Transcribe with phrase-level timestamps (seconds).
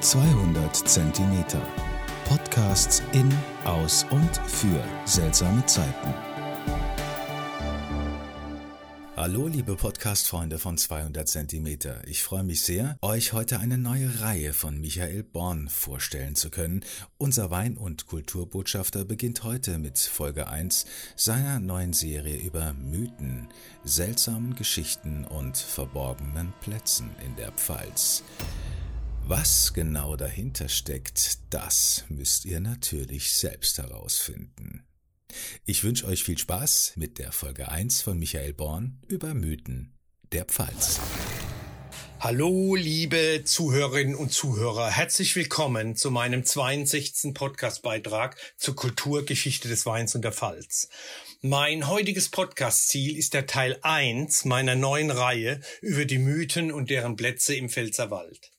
[0.00, 1.62] 200 Zentimeter.
[2.28, 3.32] Podcasts in,
[3.64, 6.14] aus und für seltsame Zeiten.
[9.16, 12.02] Hallo, liebe Podcast-Freunde von 200 Zentimeter.
[12.06, 16.84] Ich freue mich sehr, euch heute eine neue Reihe von Michael Born vorstellen zu können.
[17.16, 20.84] Unser Wein- und Kulturbotschafter beginnt heute mit Folge 1
[21.16, 23.48] seiner neuen Serie über Mythen,
[23.82, 28.22] seltsamen Geschichten und verborgenen Plätzen in der Pfalz.
[29.28, 34.86] Was genau dahinter steckt, das müsst ihr natürlich selbst herausfinden.
[35.64, 39.98] Ich wünsche euch viel Spaß mit der Folge 1 von Michael Born über Mythen
[40.30, 41.00] der Pfalz.
[42.20, 44.92] Hallo, liebe Zuhörerinnen und Zuhörer.
[44.92, 47.34] Herzlich willkommen zu meinem 62.
[47.34, 50.88] Podcastbeitrag zur Kulturgeschichte des Weins und der Pfalz.
[51.42, 57.16] Mein heutiges Podcast-Ziel ist der Teil 1 meiner neuen Reihe über die Mythen und deren
[57.16, 58.52] Plätze im Pfälzerwald.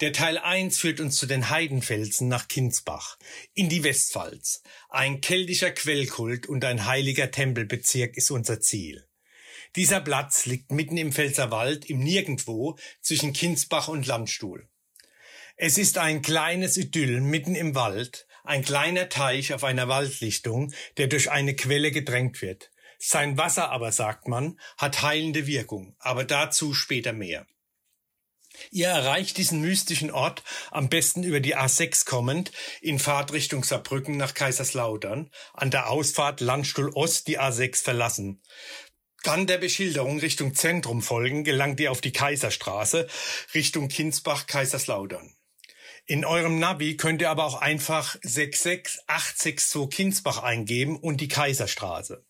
[0.00, 3.18] Der Teil 1 führt uns zu den Heidenfelsen nach Kinsbach,
[3.54, 4.62] in die Westpfalz.
[4.88, 9.06] Ein keltischer Quellkult und ein heiliger Tempelbezirk ist unser Ziel.
[9.76, 14.68] Dieser Platz liegt mitten im Pfälzerwald im Nirgendwo zwischen Kinsbach und Landstuhl.
[15.56, 21.06] Es ist ein kleines Idyll mitten im Wald, ein kleiner Teich auf einer Waldlichtung, der
[21.06, 22.70] durch eine Quelle gedrängt wird.
[22.98, 27.46] Sein Wasser aber, sagt man, hat heilende Wirkung, aber dazu später mehr.
[28.70, 34.34] Ihr erreicht diesen mystischen Ort am besten über die A6 kommend in Fahrtrichtung Saarbrücken nach
[34.34, 38.42] Kaiserslautern, an der Ausfahrt Landstuhl Ost die A6 verlassen.
[39.22, 43.06] Dann der Beschilderung Richtung Zentrum folgen, gelangt ihr auf die Kaiserstraße
[43.54, 45.34] Richtung Kinsbach Kaiserslautern.
[46.04, 52.24] In eurem Navi könnt ihr aber auch einfach 66862 Kinsbach eingeben und die Kaiserstraße.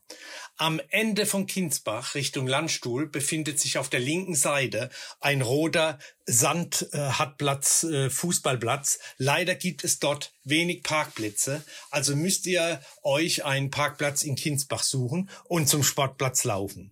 [0.56, 7.84] Am Ende von Kinsbach Richtung Landstuhl befindet sich auf der linken Seite ein roter Sandhartplatz,
[7.84, 8.98] äh, äh, Fußballplatz.
[9.16, 15.30] Leider gibt es dort wenig Parkplätze, also müsst ihr euch einen Parkplatz in Kinsbach suchen
[15.44, 16.91] und zum Sportplatz laufen.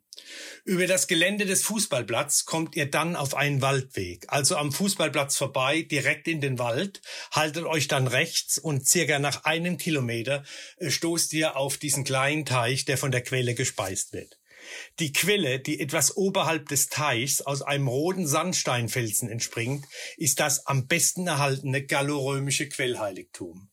[0.64, 5.82] Über das Gelände des Fußballplatz kommt ihr dann auf einen Waldweg, also am Fußballplatz vorbei,
[5.82, 7.00] direkt in den Wald,
[7.32, 10.44] haltet euch dann rechts und circa nach einem Kilometer
[10.76, 14.38] äh, stoßt ihr auf diesen kleinen Teich, der von der Quelle gespeist wird.
[14.98, 19.86] Die Quelle, die etwas oberhalb des Teichs aus einem roten Sandsteinfelsen entspringt,
[20.18, 23.70] ist das am besten erhaltene gallorömische Quellheiligtum.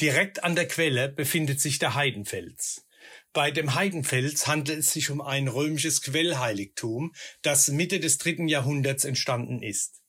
[0.00, 2.86] Direkt an der Quelle befindet sich der Heidenfels.
[3.32, 9.04] Bei dem Heidenfels handelt es sich um ein römisches Quellheiligtum, das Mitte des dritten Jahrhunderts
[9.04, 10.02] entstanden ist.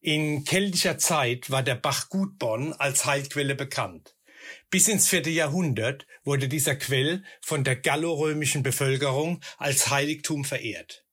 [0.00, 4.16] In keltischer Zeit war der Bach Gutborn als Heilquelle bekannt.
[4.70, 11.04] Bis ins vierte Jahrhundert wurde dieser Quell von der gallorömischen Bevölkerung als Heiligtum verehrt.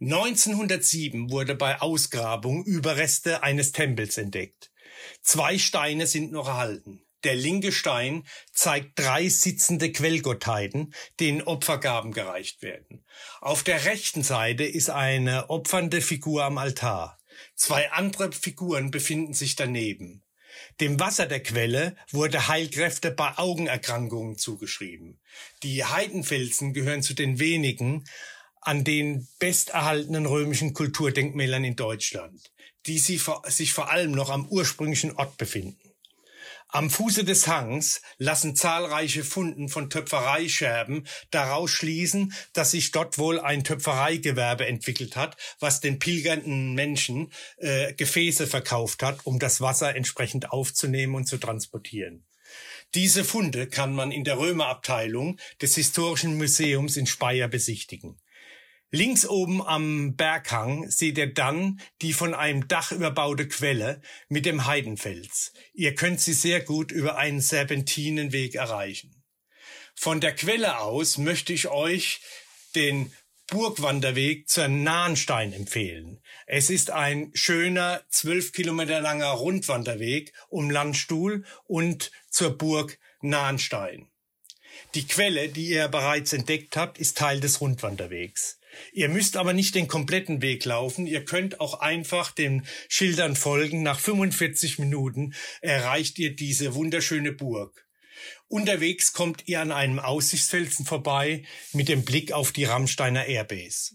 [0.00, 4.70] 1907 wurde bei Ausgrabung Überreste eines Tempels entdeckt.
[5.22, 7.02] Zwei Steine sind noch erhalten.
[7.24, 13.04] Der linke Stein zeigt drei sitzende Quellgottheiten, denen Opfergaben gereicht werden.
[13.40, 17.18] Auf der rechten Seite ist eine opfernde Figur am Altar.
[17.54, 20.22] Zwei andere Figuren befinden sich daneben.
[20.80, 25.20] Dem Wasser der Quelle wurde Heilkräfte bei Augenerkrankungen zugeschrieben.
[25.62, 28.04] Die Heidenfelsen gehören zu den wenigen
[28.60, 32.52] an den besterhaltenen römischen Kulturdenkmälern in Deutschland,
[32.86, 35.89] die sich vor allem noch am ursprünglichen Ort befinden.
[36.72, 43.40] Am Fuße des Hangs lassen zahlreiche Funden von Töpfereischerben daraus schließen, dass sich dort wohl
[43.40, 49.96] ein Töpfereigewerbe entwickelt hat, was den pilgernden Menschen äh, Gefäße verkauft hat, um das Wasser
[49.96, 52.24] entsprechend aufzunehmen und zu transportieren.
[52.94, 58.20] Diese Funde kann man in der Römerabteilung des Historischen Museums in Speyer besichtigen.
[58.92, 64.66] Links oben am Berghang seht ihr dann die von einem Dach überbaute Quelle mit dem
[64.66, 65.52] Heidenfels.
[65.72, 69.22] Ihr könnt sie sehr gut über einen Serpentinenweg erreichen.
[69.94, 72.20] Von der Quelle aus möchte ich euch
[72.74, 73.12] den
[73.46, 76.20] Burgwanderweg zur Nahenstein empfehlen.
[76.46, 84.08] Es ist ein schöner, zwölf Kilometer langer Rundwanderweg um Landstuhl und zur Burg Nahenstein.
[84.94, 88.59] Die Quelle, die ihr bereits entdeckt habt, ist Teil des Rundwanderwegs.
[88.92, 91.06] Ihr müsst aber nicht den kompletten Weg laufen.
[91.06, 93.82] Ihr könnt auch einfach den Schildern folgen.
[93.82, 97.86] Nach 45 Minuten erreicht ihr diese wunderschöne Burg.
[98.48, 103.94] Unterwegs kommt ihr an einem Aussichtsfelsen vorbei mit dem Blick auf die Rammsteiner Airbase.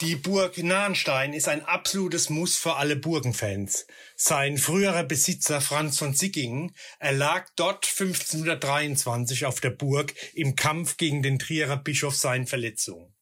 [0.00, 3.86] Die Burg Nahenstein ist ein absolutes Muss für alle Burgenfans.
[4.16, 11.22] Sein früherer Besitzer Franz von Sickingen erlag dort 1523 auf der Burg im Kampf gegen
[11.22, 13.14] den Trierer Bischof seinen Verletzungen.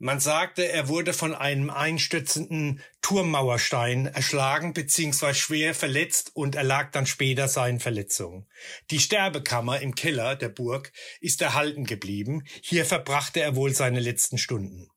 [0.00, 5.34] Man sagte, er wurde von einem einstürzenden Turmmauerstein erschlagen bzw.
[5.34, 8.46] schwer verletzt und erlag dann später seinen Verletzungen.
[8.92, 12.44] Die Sterbekammer im Keller der Burg ist erhalten geblieben.
[12.62, 14.88] Hier verbrachte er wohl seine letzten Stunden.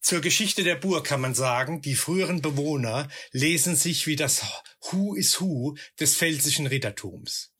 [0.00, 4.44] Zur Geschichte der Burg kann man sagen, die früheren Bewohner lesen sich wie das
[4.90, 7.52] Who is Who des pfälzischen Rittertums.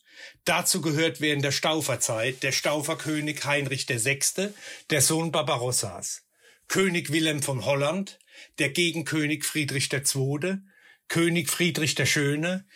[0.45, 4.51] Dazu gehört während der Stauferzeit der Stauferkönig Heinrich VI.,
[4.91, 6.28] der Sohn Barbarossas.
[6.69, 8.19] König Wilhelm von Holland,
[8.59, 10.59] der Gegenkönig Friedrich II.,
[11.09, 12.67] König Friedrich der Schöne,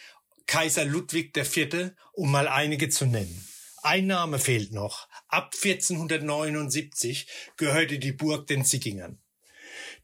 [0.46, 3.46] Kaiser Ludwig IV., um mal einige zu nennen.
[3.82, 5.08] Ein Name fehlt noch.
[5.28, 9.18] Ab 1479 gehörte die Burg den Siggingern.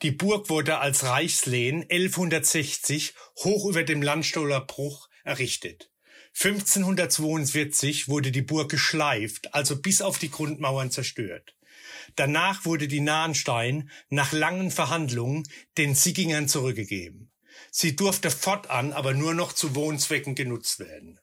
[0.03, 5.91] Die Burg wurde als Reichslehen 1160 hoch über dem Landstoller Bruch errichtet.
[6.35, 11.55] 1542 wurde die Burg geschleift, also bis auf die Grundmauern zerstört.
[12.17, 17.31] Danach wurde die Nahenstein nach langen Verhandlungen den Siggingern zurückgegeben.
[17.71, 21.19] Sie durfte fortan aber nur noch zu Wohnzwecken genutzt werden.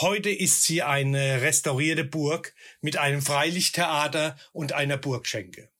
[0.00, 5.70] Heute ist sie eine restaurierte Burg mit einem Freilichttheater und einer Burgschenke.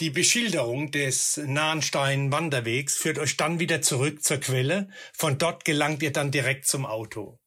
[0.00, 4.88] Die Beschilderung des Nahenstein-Wanderwegs führt euch dann wieder zurück zur Quelle.
[5.12, 7.40] Von dort gelangt ihr dann direkt zum Auto.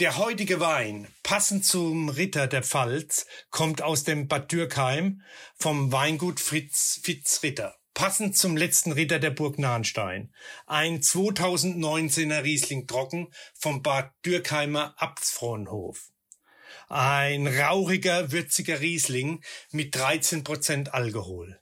[0.00, 5.22] Der heutige Wein, passend zum Ritter der Pfalz, kommt aus dem Bad Dürkheim
[5.54, 7.76] vom Weingut Fritz Fitz Ritter.
[7.94, 10.34] Passend zum letzten Ritter der Burg Nahenstein.
[10.66, 16.10] Ein 2019er Riesling Trocken vom Bad Dürkheimer Abtsfronhof.
[16.88, 21.60] Ein rauchiger, würziger Riesling mit 13% Alkohol.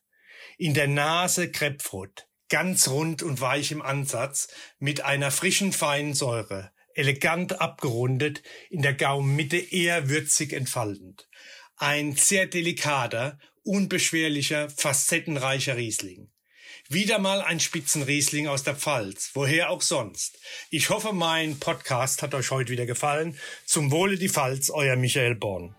[0.56, 2.26] In der Nase Krebfrot.
[2.48, 8.94] Ganz rund und weich im Ansatz mit einer frischen, feinen Säure elegant abgerundet, in der
[8.94, 11.28] Gaumenmitte eher würzig entfaltend.
[11.76, 16.28] Ein sehr delikater, unbeschwerlicher, facettenreicher Riesling.
[16.88, 20.38] Wieder mal ein Spitzenriesling aus der Pfalz, woher auch sonst.
[20.70, 23.38] Ich hoffe, mein Podcast hat euch heute wieder gefallen.
[23.64, 25.74] Zum Wohle die Pfalz, euer Michael Born.